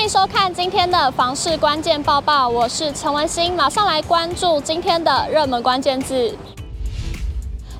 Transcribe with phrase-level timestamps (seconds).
[0.00, 6.34] 欢迎收看今天的房市关键报报，我是陈文心，马上来关注今天的热门关键字。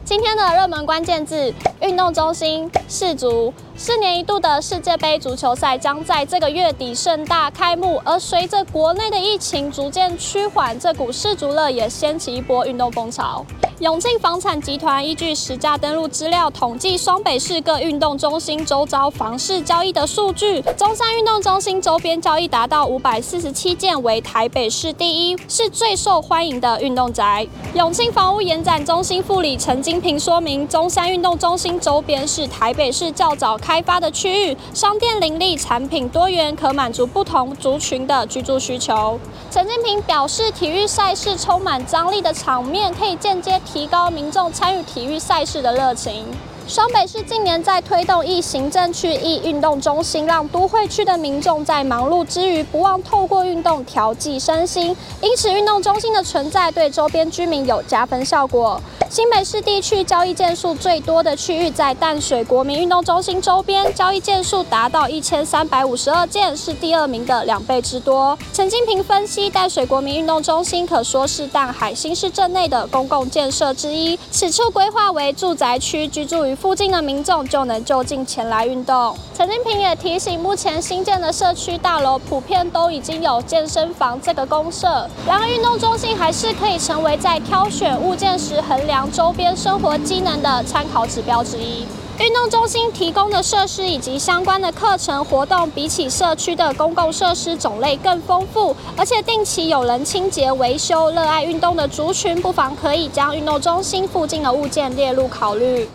[0.04, 3.54] 今天的热门关键字：运动中心、世足。
[3.74, 13.46] 四年一度的世界杯足球赛将在这个月底盛大开幕，而随着国内的疫情逐渐趋缓，这股世足热也掀起一波运动风潮。
[13.80, 27.48] 永庆房产集团依据实价登录资料统计双北市各运动中心周遭房市交易的数据，中山运动中心周边交易达到五百四十七件，为台北市第一，是最受欢迎的运动宅。
[27.72, 39.18] 永庆房屋延展中心副理陈金平说明，中山运动中心周边是台北市较早开发的区域，商店林立，产品多元，可满足不同族群的居住需求。
[39.50, 46.26] 陈金平表示，体育赛事充满张力的场面，可以间接提高民众参与体育赛事的热情。
[46.66, 54.96] 双北市近年在推动一行政区一运动中心，让都会区的民众在忙碌之余，不忘透过运动调剂身心。
[55.20, 58.80] 因此，运动中心的存在对周边居民有加分效果。
[59.10, 68.38] 新北市地区交易件数最多的区域在淡水国民运动中心周边，交易件数达到一千三百五十二件，是第二名的两倍之多。
[68.52, 79.16] 陈金平分析，淡水国民运动中心可说是淡海新市镇内的公共建设之一，此处规划为住宅区，居住于附近的民众就能就近前来运动。
[79.36, 91.86] 陈金平也提醒，目前新建的社区大楼普遍都已经有健身房这个公设，然而运动中心还是可以成为在挑选物件时衡量周边生活机能的参考指标之一。
[92.18, 101.10] 运动中心提供的设施以及相关的课程活动，比起社区的公共设施种类更丰富，而且定期有人清洁维修。
[101.12, 105.88] 热爱运动的族群不妨可以将运动中心附近的物件列入考虑。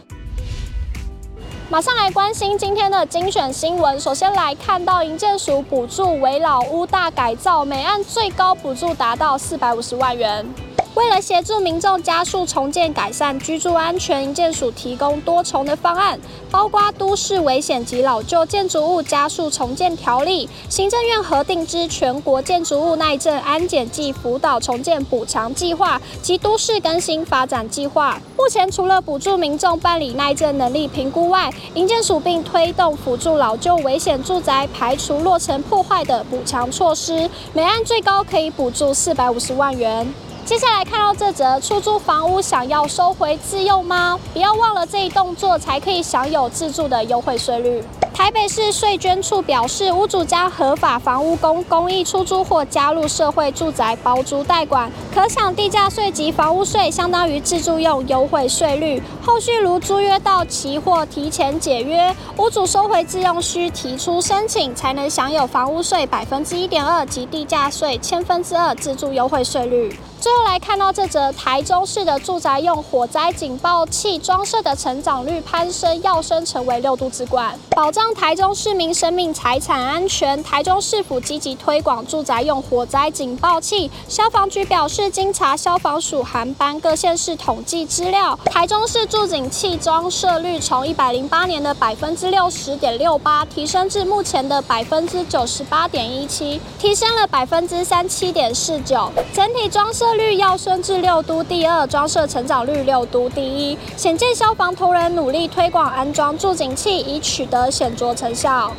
[1.70, 4.00] 马上来关心今天的精选新闻。
[4.00, 10.44] 首先来看到营建署补助围老屋大改造，每案最高补助达到四百五十万元。
[10.96, 16.18] 为了协助民众加速重建、改善居住安全，营建署提供多重的方案，
[16.50, 28.18] 包括都市危险及老旧建筑物加速重建条例、行政院核定之全国建筑物耐震安检暨辅导重建补偿计划及都市更新发展计划。
[28.38, 40.08] 目前除了补助民众办理耐震能力评估外，营建署并推动辅助老旧危险住宅排除落成破坏的补偿措施，每案最高可以补助四百五十万元。
[40.46, 44.20] 接下来看到这则出租房屋想要收回自用吗？
[44.32, 47.84] 不要忘了这一动作才可以享有自住的优惠税率。
[48.14, 59.02] 台北市税捐处表示，屋主将合法房屋供公益出租或加入社会住宅包租代管，可享地价税及房屋税，相当于自住用优惠税率。
[59.26, 69.98] 后续如租约到期或提前解约，屋主收回自用需提出申请，才能享有房屋税百分之一点二及地价税千分之二自住优惠税率。
[70.26, 80.42] 最后来看到这则台中市的住宅用火灾警报器装设的成长率攀升，跃升成为六度之冠，保障台中市民生命财产安全。
[80.42, 83.92] 台中市府积极推广住宅用火灾警报器。
[84.08, 108.72] 消防局表示，经查消防署函颁各县市统计资料，台中市住警器装设率从一百零八年的百分之六十点六八提升至目前的百分之九十八点一七，提升了百分之三七点四九，整体装设率要升至六都第二，装设成长率六都第一，显见消防同仁努力推广安装助警器，已取得显著成效。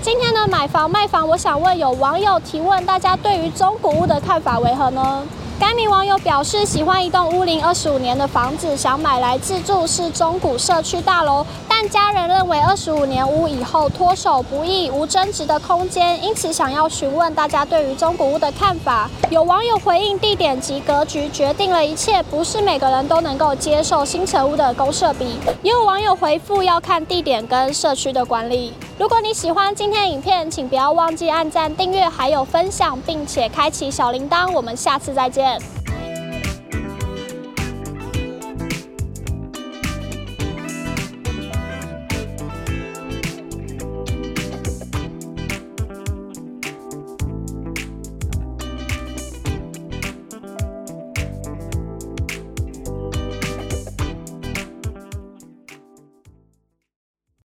[0.00, 5.22] 今天的买房卖房，我想问有网友提问，大家对于中古屋的看法为何呢？
[5.60, 11.44] 该名网友表示，喜欢一栋屋龄二十五年的房子，想买来自住，是中古社区大楼。
[11.80, 19.08] 但家人认为二十五年屋以后脱手不易，无增值的空间，因此想要询问大家对于中古屋的看法。
[19.30, 25.38] 有网友回应：地点及格局决定了一切，不是每个人都能够接受新成屋的公设比。
[25.62, 28.74] 也有网友回复：要看地点跟社区的管理。
[28.98, 34.50] 如果你喜欢今天影片，请不要忘记按赞、订阅，还有分享，并且开启小铃铛。
[34.50, 35.56] 我们下次再见。